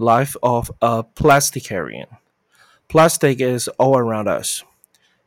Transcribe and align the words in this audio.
Life 0.00 0.36
of 0.44 0.70
a 0.80 1.02
Plasticarian. 1.02 2.06
Plastic 2.86 3.40
is 3.40 3.66
all 3.80 3.98
around 3.98 4.28
us. 4.28 4.62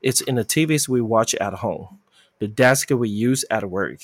It's 0.02 0.22
in 0.22 0.36
the 0.36 0.46
TVs 0.46 0.88
we 0.88 1.02
watch 1.02 1.36
at 1.36 1.56
home, 1.56 2.00
the 2.40 2.48
desk 2.48 2.90
we 2.90 3.10
use 3.10 3.44
at 3.52 3.70
work, 3.70 4.00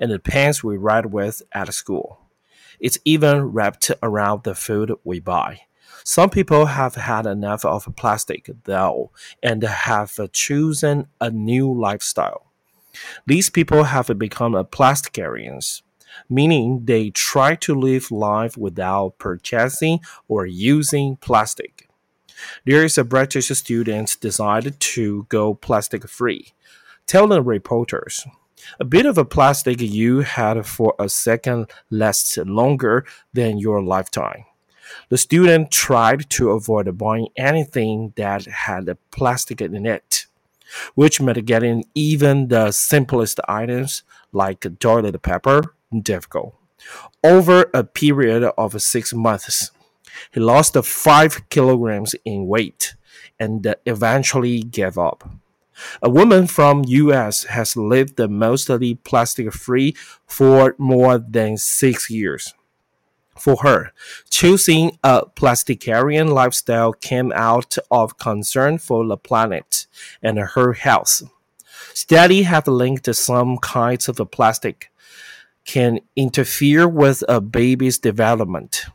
and 0.00 0.10
the 0.10 0.18
pens 0.18 0.64
we 0.64 0.76
write 0.76 1.06
with 1.06 1.42
at 1.52 1.72
school. 1.72 2.18
It's 2.80 2.98
even 3.04 3.52
wrapped 3.52 3.92
around 4.02 4.42
the 4.42 4.56
food 4.56 4.92
we 5.04 5.20
buy. 5.20 5.60
Some 6.02 6.28
people 6.28 6.66
have 6.66 6.96
had 6.96 7.24
enough 7.24 7.64
of 7.64 7.86
plastic, 7.94 8.50
though, 8.64 9.12
and 9.44 9.62
have 9.62 10.18
chosen 10.32 11.06
a 11.20 11.30
new 11.30 11.72
lifestyle. 11.72 12.50
These 13.26 13.48
people 13.48 13.84
have 13.84 14.18
become 14.18 14.54
plasticarians, 14.54 15.82
meaning 16.28 16.82
they 16.84 17.10
try 17.10 17.54
to 17.56 17.74
live 17.74 18.10
life 18.10 18.56
without 18.56 19.18
purchasing 19.18 20.00
or 20.28 20.46
using 20.46 21.16
plastic. 21.16 21.88
There 22.64 22.84
is 22.84 22.98
a 22.98 23.04
British 23.04 23.48
student 23.48 24.16
decided 24.20 24.80
to 24.80 25.26
go 25.28 25.54
plastic 25.54 26.08
free. 26.08 26.52
Tell 27.06 27.26
the 27.26 27.42
reporters. 27.42 28.26
A 28.78 28.84
bit 28.84 29.06
of 29.06 29.18
a 29.18 29.24
plastic 29.24 29.80
you 29.80 30.20
had 30.20 30.66
for 30.66 30.94
a 30.98 31.08
second 31.08 31.70
lasts 31.90 32.36
longer 32.38 33.04
than 33.32 33.58
your 33.58 33.82
lifetime. 33.82 34.44
The 35.08 35.18
student 35.18 35.70
tried 35.70 36.28
to 36.30 36.50
avoid 36.50 36.98
buying 36.98 37.28
anything 37.36 38.12
that 38.16 38.46
had 38.46 38.88
a 38.88 38.96
plastic 39.10 39.60
in 39.60 39.86
it, 39.86 40.26
which 40.94 41.20
meant 41.20 41.44
getting 41.46 41.84
even 41.94 42.48
the 42.48 42.72
simplest 42.72 43.40
items 43.48 44.02
like 44.32 44.66
toilet 44.78 45.22
paper 45.22 45.74
difficult. 45.98 46.54
Over 47.22 47.70
a 47.74 47.84
period 47.84 48.44
of 48.56 48.80
six 48.80 49.12
months, 49.12 49.70
he 50.32 50.40
lost 50.40 50.76
five 50.84 51.48
kilograms 51.48 52.14
in 52.24 52.46
weight 52.46 52.94
and 53.38 53.74
eventually 53.86 54.62
gave 54.62 54.98
up. 54.98 55.28
A 56.02 56.10
woman 56.10 56.46
from 56.46 56.84
US 56.86 57.44
has 57.44 57.76
lived 57.76 58.18
mostly 58.18 58.94
plastic 58.96 59.52
free 59.52 59.94
for 60.26 60.74
more 60.78 61.18
than 61.18 61.56
six 61.56 62.10
years. 62.10 62.54
For 63.38 63.56
her, 63.62 63.92
choosing 64.28 64.98
a 65.02 65.24
plasticarian 65.24 66.34
lifestyle 66.34 66.92
came 66.92 67.32
out 67.32 67.78
of 67.90 68.18
concern 68.18 68.76
for 68.76 69.06
the 69.06 69.16
planet 69.16 69.86
and 70.22 70.38
her 70.38 70.74
health. 70.74 71.22
Studies 71.94 72.46
have 72.46 72.68
linked 72.68 73.14
some 73.14 73.56
kinds 73.56 74.08
of 74.08 74.20
plastic 74.30 74.90
can 75.64 76.00
interfere 76.16 76.88
with 76.88 77.22
a 77.28 77.40
baby's 77.40 77.98
development. 77.98 78.86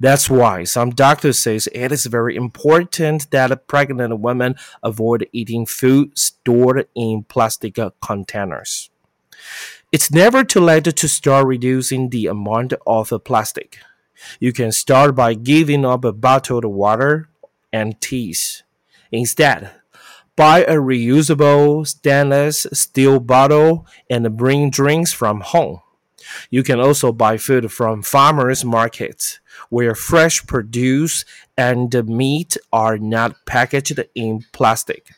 That's 0.00 0.30
why 0.30 0.64
some 0.64 0.90
doctors 0.90 1.38
say 1.40 1.56
it 1.56 1.90
is 1.90 2.06
very 2.06 2.36
important 2.36 3.30
that 3.32 3.66
pregnant 3.66 4.20
women 4.20 4.54
avoid 4.82 5.28
eating 5.32 5.66
food 5.66 6.16
stored 6.16 6.86
in 6.94 7.24
plastic 7.24 7.78
containers. 8.00 8.90
It's 9.90 10.10
never 10.10 10.44
too 10.44 10.60
late 10.60 10.84
to 10.84 11.08
start 11.08 11.46
reducing 11.46 12.10
the 12.10 12.26
amount 12.26 12.74
of 12.86 13.12
plastic. 13.24 13.78
You 14.38 14.52
can 14.52 14.70
start 14.70 15.16
by 15.16 15.34
giving 15.34 15.84
up 15.84 16.04
bottled 16.20 16.64
water 16.64 17.28
and 17.72 18.00
teas. 18.00 18.62
Instead, 19.10 19.70
buy 20.38 20.60
a 20.60 20.76
reusable 20.76 21.84
stainless 21.84 22.64
steel 22.72 23.18
bottle 23.18 23.84
and 24.08 24.36
bring 24.36 24.70
drinks 24.70 25.12
from 25.12 25.40
home. 25.40 25.80
You 26.48 26.62
can 26.62 26.78
also 26.78 27.10
buy 27.10 27.38
food 27.38 27.72
from 27.72 28.02
farmers 28.02 28.64
markets 28.64 29.40
where 29.68 29.96
fresh 29.96 30.46
produce 30.46 31.24
and 31.56 31.92
meat 32.06 32.56
are 32.72 32.98
not 32.98 33.34
packaged 33.46 33.98
in 34.14 34.44
plastic. 34.52 35.08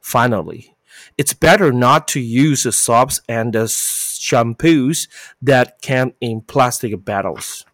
Finally, 0.00 0.74
it's 1.18 1.34
better 1.34 1.70
not 1.70 2.08
to 2.08 2.20
use 2.20 2.62
soaps 2.74 3.20
and 3.28 3.52
shampoos 3.52 5.08
that 5.42 5.76
come 5.82 6.14
in 6.22 6.40
plastic 6.40 7.04
bottles. 7.04 7.66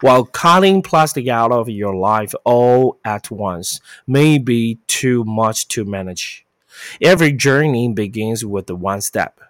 While 0.00 0.24
cutting 0.24 0.80
plastic 0.80 1.28
out 1.28 1.52
of 1.52 1.68
your 1.68 1.94
life 1.94 2.34
all 2.44 2.98
at 3.04 3.30
once 3.30 3.80
may 4.06 4.38
be 4.38 4.78
too 4.86 5.24
much 5.24 5.68
to 5.68 5.84
manage, 5.84 6.46
every 7.02 7.32
journey 7.32 7.92
begins 7.92 8.42
with 8.42 8.70
one 8.70 9.02
step. 9.02 9.40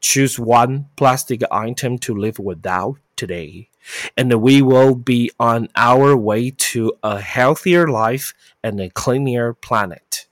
Choose 0.00 0.36
one 0.36 0.86
plastic 0.96 1.42
item 1.52 1.98
to 1.98 2.14
live 2.14 2.40
without 2.40 2.98
today, 3.14 3.68
and 4.16 4.42
we 4.42 4.62
will 4.62 4.96
be 4.96 5.30
on 5.38 5.68
our 5.76 6.16
way 6.16 6.50
to 6.50 6.92
a 7.04 7.20
healthier 7.20 7.86
life 7.86 8.34
and 8.64 8.80
a 8.80 8.90
cleaner 8.90 9.54
planet. 9.54 10.26